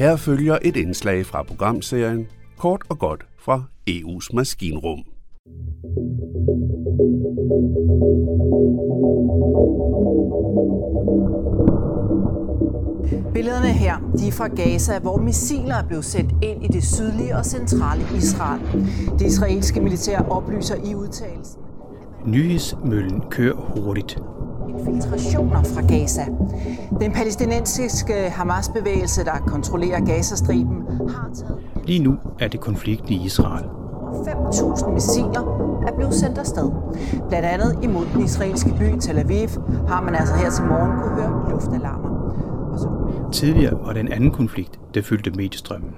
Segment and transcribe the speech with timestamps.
[0.00, 2.26] Her følger et indslag fra programserien
[2.58, 4.98] Kort og godt fra EU's maskinrum.
[13.34, 17.36] Billederne her, de er fra Gaza, hvor missiler er blevet sendt ind i det sydlige
[17.36, 18.60] og centrale Israel.
[19.18, 21.60] Det israelske militær oplyser i udtalelsen.
[22.26, 24.18] Nyhedsmøllen kører hurtigt.
[24.78, 26.24] Infiltrationer fra Gaza.
[27.00, 31.58] Den palæstinensiske Hamas-bevægelse, der kontrollerer Gazastriben, har taget...
[31.84, 33.64] Lige nu er det konflikten i Israel.
[33.64, 36.70] 5.000 missiler er blevet sendt afsted.
[37.28, 39.48] Blandt andet imod den israelske by Tel Aviv
[39.88, 42.10] har man altså her til morgen kunne høre luftalarmer.
[43.32, 45.94] Tidligere var den anden konflikt, der fyldte mediestrømmen.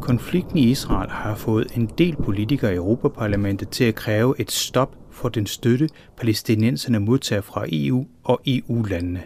[0.00, 4.96] Konflikten i Israel har fået en del politikere i Europaparlamentet til at kræve et stop
[5.20, 9.22] for den støtte, palæstinenserne modtager fra EU og EU-landene.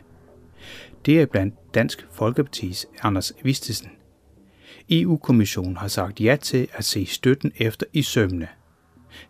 [1.06, 3.88] Det er blandt Dansk Folkepartis Anders Vistesen.
[4.90, 8.48] EU-kommissionen har sagt ja til at se støtten efter i sømne.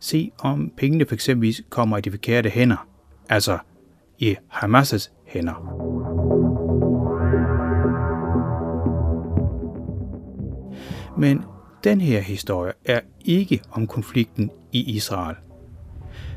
[0.00, 1.30] Se om pengene f.eks.
[1.69, 2.89] kommer i de forkerte hænder,
[3.28, 3.58] altså
[4.19, 5.55] i Hamas' hænder.
[11.19, 11.42] Men
[11.84, 15.36] den her historie er ikke om konflikten i Israel.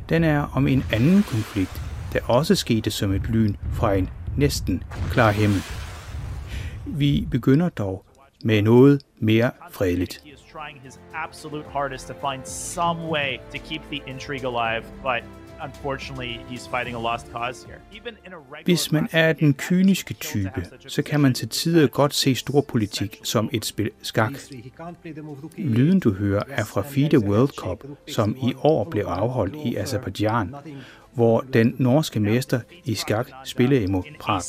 [0.09, 1.81] Den er om en anden konflikt,
[2.13, 5.61] der også skete som et lyn fra en næsten klar himmel.
[6.85, 8.05] Vi begynder dog
[8.43, 10.21] med noget mere fredeligt.
[10.25, 14.83] He is trying his absolute hardest to find some way to keep the intrigue alive,
[15.03, 15.23] but
[18.65, 23.49] hvis man er den kyniske type, så kan man til tider godt se storpolitik som
[23.53, 24.31] et spil skak.
[25.57, 30.55] Lyden du hører er fra FIDE World Cup, som i år blev afholdt i Azerbaijan,
[31.13, 34.41] hvor den norske mester i skak spiller imod Prag.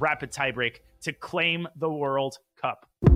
[0.00, 0.72] rapid tiebreak
[1.04, 2.32] to claim the World
[2.64, 3.08] Cup.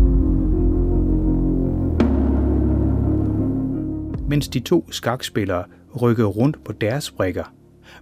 [4.28, 5.64] Mens de to skakspillere
[6.00, 7.44] rykkede rundt på deres brikker,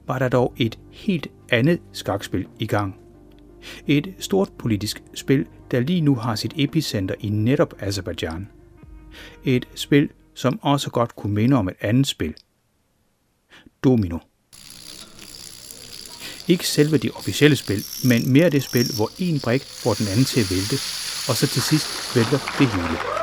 [0.06, 2.96] var der dog et helt andet skakspil i gang.
[3.86, 8.48] Et stort politisk spil, der lige nu har sit epicenter i netop Azerbaijan.
[9.44, 12.34] Et spil, som også godt kunne minde om et andet spil.
[13.84, 14.18] Domino.
[16.48, 20.24] Ikke selve det officielle spil, men mere det spil, hvor en brik får den anden
[20.24, 20.76] til at vælte,
[21.28, 23.19] og så til sidst vælter det hele.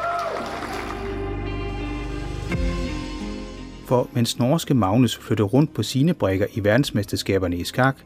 [3.88, 7.98] For mens norske Magnus flyttede rundt på sine brækker i verdensmesterskaberne i skak,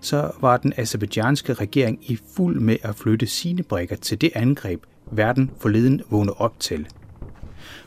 [0.00, 4.82] så var den azerbaijanske regering i fuld med at flytte sine brækker til det angreb,
[5.10, 6.88] verden forleden vågnede op til.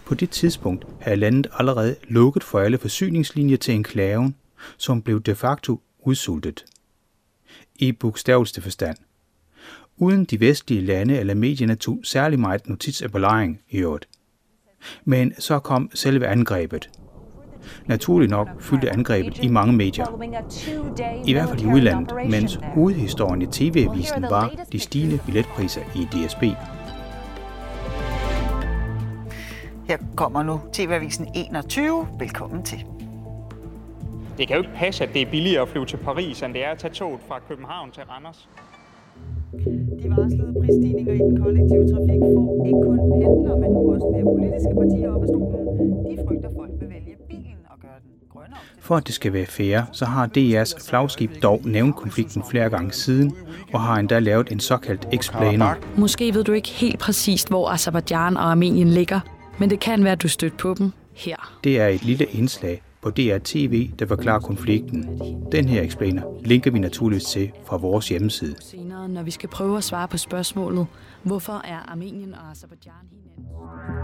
[0.05, 4.35] På det tidspunkt havde landet allerede lukket for alle forsyningslinjer til enklaven,
[4.77, 6.65] som blev de facto udsultet.
[7.75, 8.97] I bogstaveligste forstand.
[9.97, 14.07] Uden de vestlige lande eller medierne tog særlig meget notits af belejring i øvrigt.
[15.05, 16.89] Men så kom selve angrebet–
[17.85, 20.05] Naturligt nok fyldte angrebet i mange medier.
[21.25, 26.43] I hvert fald i udlandet, mens hovedhistorien i TV-avisen var de stigende billetpriser i DSB.
[29.87, 32.07] Her kommer nu TV-avisen 21.
[32.19, 32.85] Velkommen til.
[34.37, 36.65] Det kan jo ikke passe, at det er billigere at flyve til Paris, end det
[36.65, 38.49] er at tage toget fra København til Randers.
[40.03, 44.25] De varslede prisstigninger i den kollektive trafik får ikke kun pendler, men nu også flere
[44.35, 46.05] politiske partier op af stolen.
[46.09, 46.72] De frygter, folk
[48.83, 52.91] For at det skal være fair, så har DR's flagskib dog nævnt konflikten flere gange
[52.91, 53.35] siden,
[53.73, 55.75] og har endda lavet en såkaldt explainer.
[55.97, 59.19] Måske ved du ikke helt præcist, hvor Azerbaijan og Armenien ligger,
[59.59, 61.59] men det kan være, at du stødt på dem her.
[61.63, 65.21] Det er et lille indslag på DR TV, der forklarer konflikten.
[65.51, 68.55] Den her explainer linker vi naturligvis til fra vores hjemmeside.
[68.61, 70.87] Senere, når vi skal prøve at svare på spørgsmålet,
[71.23, 74.02] hvorfor er Armenien og Azerbaijan hinanden?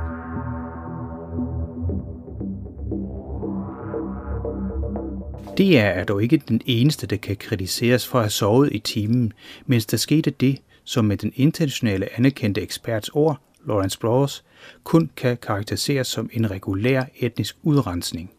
[5.59, 9.34] DR er dog ikke den eneste, der kan kritiseres for at have sovet i timen,
[9.66, 14.44] mens der skete det, som med den internationale anerkendte eksperts ord, Lawrence Blawers,
[14.83, 18.31] kun kan karakteriseres som en regulær etnisk udrensning.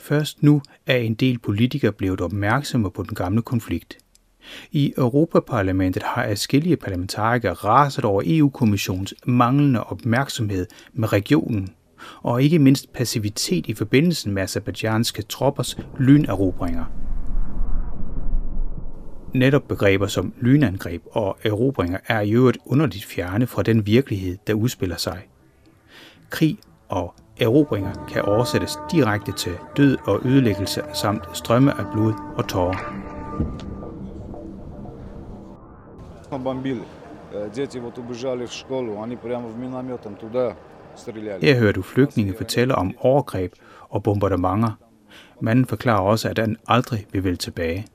[0.00, 3.98] Først nu er en del politikere blevet opmærksomme på den gamle konflikt.
[4.72, 11.74] I Europaparlamentet har adskillige parlamentarikere raset over EU-kommissionens manglende opmærksomhed med regionen,
[12.21, 16.85] og ikke mindst passivitet i forbindelsen med azerbaijanske troppers lynerobringer.
[19.33, 24.53] Netop begreber som lynangreb og erobringer er i øvrigt underligt fjerne fra den virkelighed, der
[24.53, 25.27] udspiller sig.
[26.29, 26.57] Krig
[26.89, 33.09] og erobringer kan oversættes direkte til død og ødelæggelse samt strømme af blod og tårer.
[36.43, 36.83] бомбили
[37.55, 40.55] Дети вот убежали в школу, они прямо в минометом туда стреляли.
[41.42, 43.52] her hører du flygtninge fortælle om overgreb
[43.88, 44.78] og bombardementer.
[45.40, 47.86] Manden forklarer også, at han aldrig vil vende tilbage.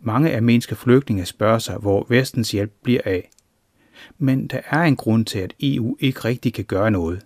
[0.00, 3.30] Mange armenske flygtninge spørger sig, hvor vestens hjælp bliver af.
[4.18, 7.22] Men der er en grund til, at EU ikke rigtig kan gøre noget.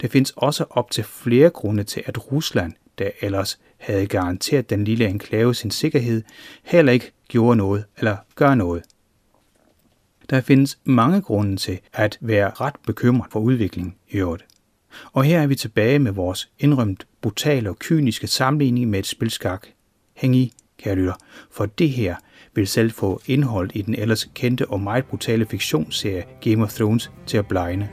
[0.00, 4.84] Der findes også op til flere grunde til, at Rusland, der ellers havde garanteret den
[4.84, 6.22] lille enklave sin sikkerhed,
[6.62, 8.82] heller ikke gjorde noget eller gør noget.
[10.30, 14.44] Der findes mange grunde til at være ret bekymret for udviklingen i øvrigt.
[15.12, 19.30] Og her er vi tilbage med vores indrømt brutale og kyniske sammenligning med et spil
[19.30, 19.66] skak.
[20.14, 21.14] Hæng i, kære lytter,
[21.50, 22.16] for det her
[22.54, 27.10] vil selv få indhold i den ellers kendte og meget brutale fiktionsserie Game of Thrones
[27.26, 27.90] til at blegne.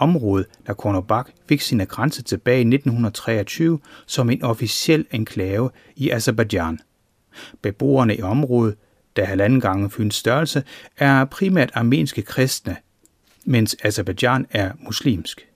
[0.00, 6.80] Område, Nagorno-Karabakh fik sine grænser tilbage i 1923 som en officiel enklave i Azerbaijan.
[7.62, 8.76] Beboerne i området,
[9.16, 10.62] der halvanden gange fyns størrelse,
[10.96, 12.76] er primært armenske kristne,
[13.44, 15.46] mens Azerbaijan er muslimsk.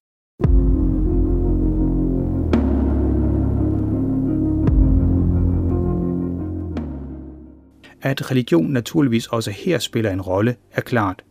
[8.03, 11.25] At religion naturligvis også her spiller en rolle, er klart.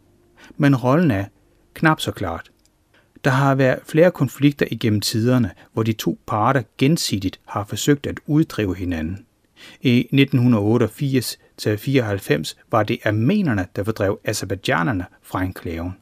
[0.57, 1.25] Men rollen er
[1.73, 2.52] knap så klart.
[3.23, 8.19] Der har været flere konflikter igennem tiderne, hvor de to parter gensidigt har forsøgt at
[8.25, 9.25] uddrive hinanden.
[9.81, 10.17] I 1988-94
[12.71, 15.97] var det armenerne, der fordrev azerbaijanerne fra enklaven.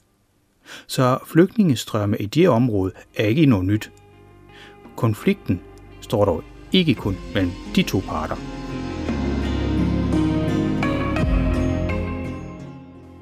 [0.87, 3.91] Så flygtningestrømme i det område er ikke noget nyt.
[4.95, 5.61] Konflikten
[6.01, 8.35] står dog ikke kun mellem de to parter.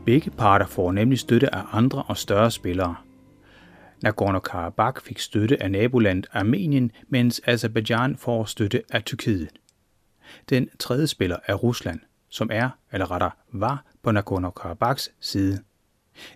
[0.06, 2.96] Begge parter får nemlig støtte af andre og større spillere.
[4.06, 9.50] Nagorno-Karabakh fik støtte af nabolandet Armenien, mens Azerbaijan får støtte af Tyrkiet.
[10.50, 12.00] Den tredje spiller er Rusland,
[12.30, 15.64] som er, eller rettere var, på Nagorno-Karabakhs side.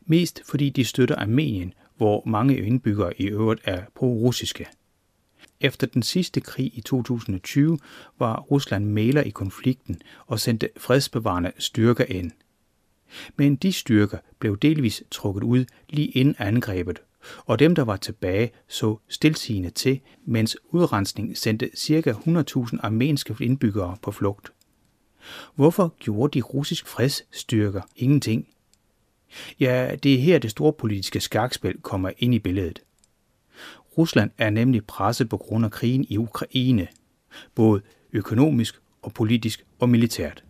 [0.06, 4.68] Mest fordi de støtter Armenien, hvor mange indbyggere i øvrigt er pro-russiske.
[5.60, 7.80] Efter den sidste krig i 2020
[8.20, 12.32] var Rusland maler i konflikten og sendte fredsbevarende styrker ind.
[13.36, 17.02] Men de styrker blev delvis trukket ud lige inden angrebet,
[17.46, 22.12] og dem, der var tilbage, så stilsigende til, mens udrensning sendte ca.
[22.12, 24.54] 100.000 armenske indbyggere på flugt.
[25.56, 28.48] Hvorfor gjorde de russiske fredsstyrker ingenting?
[29.60, 32.82] Ja, det er her det store politiske skakspil kommer ind i billedet.
[33.98, 36.88] Rusland er nemlig presset på grund af krigen i Ukraine,
[37.56, 37.82] både
[38.14, 40.44] økonomisk og politisk og militært.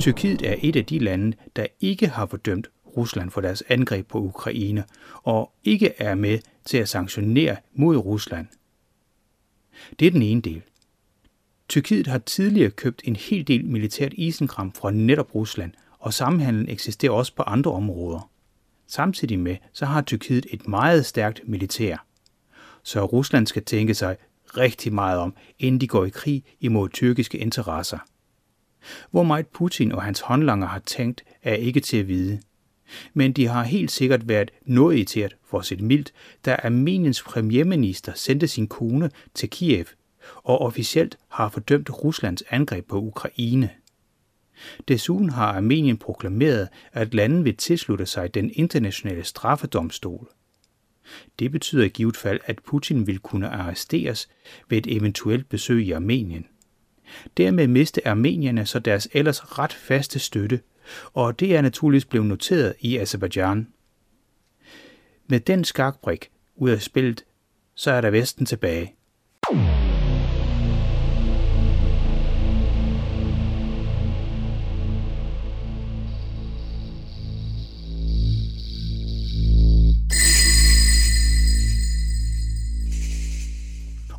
[0.00, 4.18] Tyrkiet er et af de lande, der ikke har fordømt Rusland for deres angreb på
[4.18, 4.84] Ukraine,
[5.22, 8.46] og ikke er med til at sanktionere mod Rusland.
[9.98, 10.62] Det er den ene del.
[11.68, 17.12] Tyrkiet har tidligere købt en hel del militært isenkram fra netop Rusland, og samhandlen eksisterer
[17.12, 18.30] også på andre områder.
[18.86, 22.06] Samtidig med, så har Tyrkiet et meget stærkt militær.
[22.82, 27.38] Så Rusland skal tænke sig rigtig meget om, inden de går i krig imod tyrkiske
[27.38, 27.98] interesser.
[29.10, 32.40] Hvor meget Putin og hans håndlanger har tænkt, er ikke til at vide.
[33.14, 36.12] Men de har helt sikkert været noget irriteret, for sit mildt,
[36.44, 39.84] da Armeniens premierminister sendte sin kone til Kiev
[40.36, 43.70] og officielt har fordømt Ruslands angreb på Ukraine.
[44.88, 50.28] Desuden har Armenien proklameret, at landet vil tilslutte sig den internationale straffedomstol.
[51.38, 54.28] Det betyder i givet fald, at Putin vil kunne arresteres
[54.68, 56.46] ved et eventuelt besøg i Armenien.
[57.36, 60.60] Dermed miste armenierne så deres ellers ret faste støtte,
[61.14, 63.68] og det er naturligvis blevet noteret i Azerbaijan.
[65.26, 67.24] Med den skakbrik ud af spillet,
[67.74, 68.94] så er der Vesten tilbage.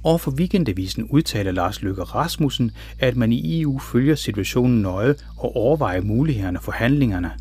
[0.09, 5.55] Og for Weekendavisen udtaler Lars Løkke Rasmussen, at man i EU følger situationen nøje og
[5.55, 7.31] overvejer mulighederne for handlingerne.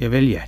[0.00, 0.42] Ja vel ja.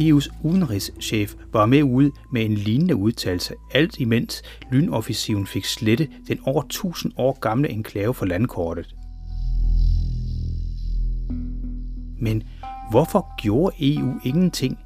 [0.00, 6.38] EU's udenrigschef var med ud med en lignende udtalelse, alt imens lynoffensiven fik slette den
[6.42, 8.94] over 1000 år gamle enklave for landkortet.
[12.20, 12.42] Men
[12.90, 14.78] Hvorfor gjorde EU ingenting?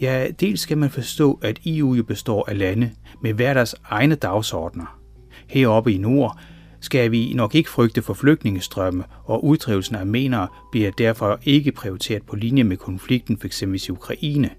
[0.00, 2.90] Ja, dels skal man forstå, at EU jo består af lande
[3.22, 4.98] med hver deres egne dagsordner.
[5.48, 6.38] Heroppe i nord
[6.80, 12.22] skal vi nok ikke frygte for flygtningestrømme, og uddrivelsen af menere bliver derfor ikke prioriteret
[12.26, 13.62] på linje med konflikten f.eks.
[13.62, 14.50] i Ukraine.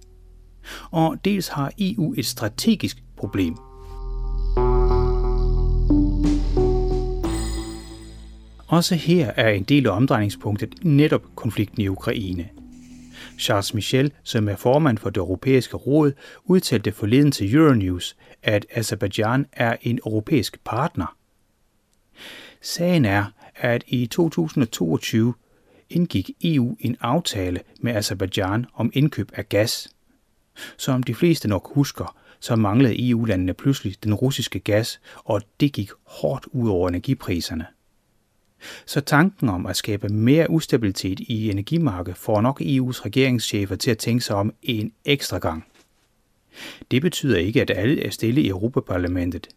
[0.91, 3.57] Og dels har EU et strategisk problem.
[8.75, 12.49] Også her er en del af omdrejningspunktet netop konflikten i Ukraine.
[13.39, 16.11] Charles Michel, som er formand for det europæiske råd,
[16.43, 21.17] udtalte forleden til Euronews, at Azerbaijan er en europæisk partner.
[22.61, 25.33] Sagen er, at i 2022
[25.89, 29.89] indgik EU en aftale med Azerbaijan om indkøb af gas.
[30.77, 35.89] Som de fleste nok husker, så manglede EU-landene pludselig den russiske gas, og det gik
[36.05, 37.65] hårdt ud over energipriserne.
[38.85, 43.97] Så tanken om at skabe mere ustabilitet i energimarkedet får nok EU's regeringschefer til at
[43.97, 45.65] tænke sig om en ekstra gang.
[46.91, 49.47] Det betyder ikke, at alle er stille i Europaparlamentet.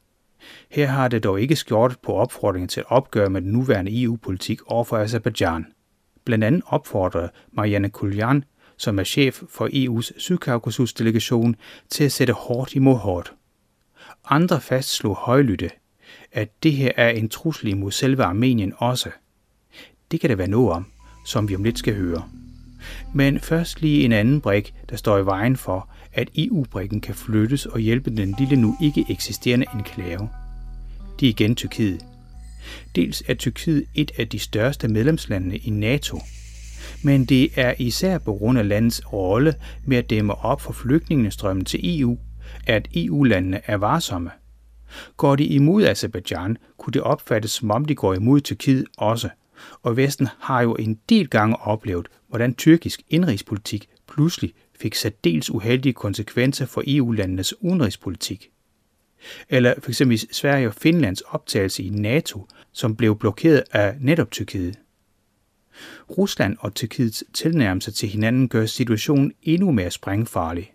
[0.71, 4.61] Her har det dog ikke skjort på opfordringen til at opgøre med den nuværende EU-politik
[4.67, 5.67] overfor Azerbaijan.
[6.25, 8.45] Blandt andet opfordrer Marianne Kuljan,
[8.77, 11.57] som er chef for EU's Sydkaukasus-delegation,
[11.89, 13.33] til at sætte hårdt imod hårdt.
[14.25, 15.71] Andre fastslog højlytte,
[16.33, 19.11] at det her er en trussel imod selve Armenien også.
[20.11, 20.87] Det kan der være noget om,
[21.27, 22.23] som vi om lidt skal høre.
[23.15, 27.67] Men først lige en anden brik, der står i vejen for, at EU-brikken kan flyttes
[27.67, 30.29] og hjælpe den lille nu ikke eksisterende enklave.
[31.21, 32.05] Det er igen Tyrkiet.
[32.97, 36.21] Dels er Tyrkiet et af de største medlemslandene i NATO,
[37.05, 39.55] men det er især på grund af landets rolle
[39.85, 42.19] med at dæmme op for flygtningestrømmen til EU,
[42.67, 44.31] at EU-landene er varsomme.
[45.17, 49.29] Går de imod Azerbaijan, kunne det opfattes som om de går imod Tyrkiet også,
[49.83, 55.93] og Vesten har jo en del gange oplevet, hvordan tyrkisk indrigspolitik pludselig fik særdeles uheldige
[55.93, 58.51] konsekvenser for EU-landenes udenrigspolitik.
[59.49, 60.03] Eller f.eks.
[60.33, 64.79] Sverige og Finlands optagelse i NATO, som blev blokeret af netop Tyrkiet.
[66.19, 70.73] Rusland og Tyrkiets tilnærmelse til hinanden gør situationen endnu mere sprængfarlig.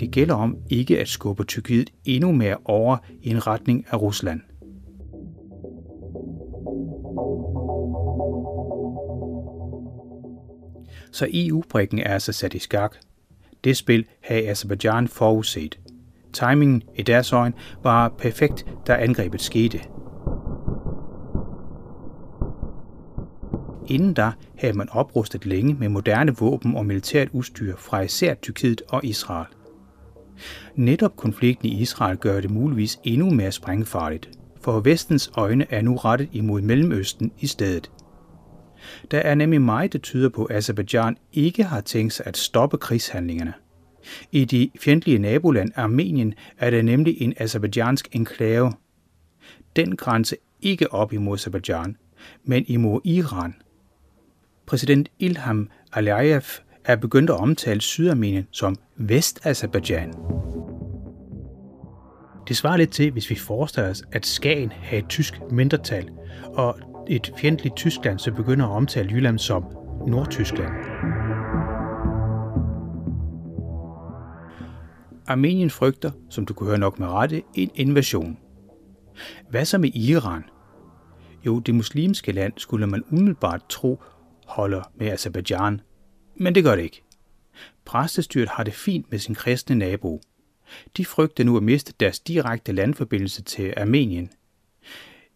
[0.00, 4.40] Det gælder om ikke at skubbe Tyrkiet endnu mere over i en retning af Rusland.
[11.12, 12.96] Så EU-brikken er altså sat i skak.
[13.64, 15.78] Det spil havde Azerbaijan forudset.
[16.32, 19.78] Timingen i deres øjne var perfekt, da angrebet skete–
[23.88, 28.82] Inden da havde man oprustet længe med moderne våben og militært udstyr fra især Tyrkiet
[28.88, 29.46] og Israel.
[30.74, 35.96] Netop konflikten i Israel gør det muligvis endnu mere sprængfarligt, for vestens øjne er nu
[35.96, 37.90] rettet imod Mellemøsten i stedet.
[39.10, 42.78] Der er nemlig meget, der tyder på, at Azerbaijan ikke har tænkt sig at stoppe
[42.78, 43.52] krigshandlingerne.
[44.32, 48.72] I de fjendtlige naboland Armenien er der nemlig en azerbaijansk enklave.
[49.76, 51.96] Den grænse ikke op imod Azerbaijan,
[52.44, 53.54] men imod Iran–
[54.66, 56.42] Præsident Ilham Aliyev
[56.84, 60.14] er begyndt at omtale Sydarmenien som Vest-Azerbaijan.
[62.48, 66.10] Det svarer lidt til, hvis vi forestiller os, at Skagen har et tysk mindretal,
[66.44, 69.64] og et fjendtligt Tyskland så begynder at omtale Jylland som
[70.06, 70.72] Nordtyskland.
[75.26, 78.38] Armenien frygter, som du kunne høre nok med rette, en invasion.
[79.50, 80.44] Hvad så med Iran?
[81.46, 84.00] Jo, det muslimske land skulle man umiddelbart tro
[84.46, 85.80] holder med Azerbaijan,
[86.36, 87.02] men det gør det ikke.
[87.84, 90.20] Præstestyret har det fint med sin kristne nabo.
[90.96, 94.30] De frygter nu at miste deres direkte landforbindelse til Armenien.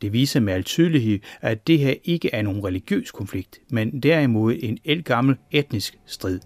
[0.02, 4.56] Det viser med al tydelighed, at det her ikke er nogen religiøs konflikt, men derimod
[4.62, 6.40] en elgammel etnisk strid.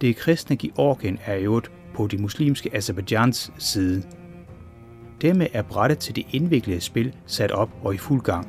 [0.00, 4.02] Det kristne Georgien er i øvrigt på de muslimske Azerbaijans side.
[5.22, 8.48] Dermed er brættet til det indviklede spil sat op og i fuld gang.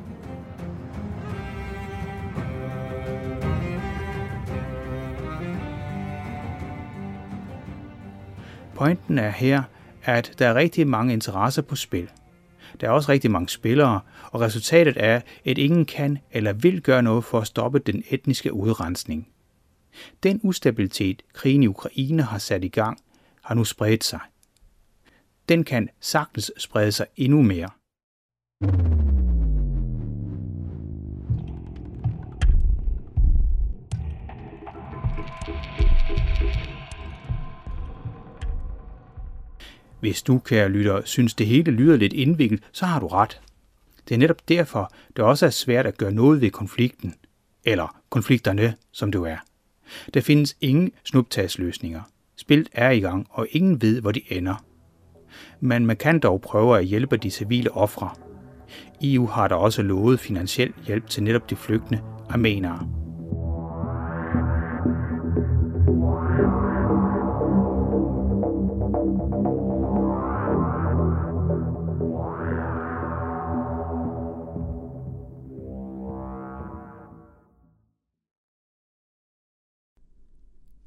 [8.83, 9.63] Pointen er her,
[10.03, 12.09] at der er rigtig mange interesser på spil.
[12.81, 13.99] Der er også rigtig mange spillere,
[14.31, 18.53] og resultatet er, at ingen kan eller vil gøre noget for at stoppe den etniske
[18.53, 19.27] udrensning.
[20.23, 22.97] Den ustabilitet, krigen i Ukraine har sat i gang,
[23.43, 24.19] har nu spredt sig.
[25.49, 27.69] Den kan sagtens sprede sig endnu mere.
[40.03, 43.41] Hvis du, kære lytter, synes det hele lyder lidt indviklet, så har du ret.
[44.09, 47.15] Det er netop derfor, det også er svært at gøre noget ved konflikten,
[47.65, 49.37] eller konflikterne, som du er.
[50.13, 52.01] Der findes ingen snuptagsløsninger.
[52.35, 54.65] Spillet er i gang, og ingen ved, hvor de ender.
[55.59, 58.09] Men man kan dog prøve at hjælpe de civile ofre.
[59.03, 63.02] EU har der også lovet finansiel hjælp til netop de flygtende armenere.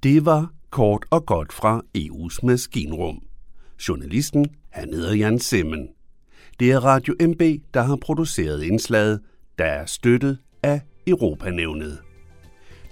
[0.07, 3.23] Det var kort og godt fra EU's maskinrum.
[3.89, 5.89] Journalisten, han hedder Jan Simmen.
[6.61, 7.43] Det er Radio MB,
[7.75, 9.21] der har produceret indslaget,
[9.59, 11.99] der er støttet af Europanævnet.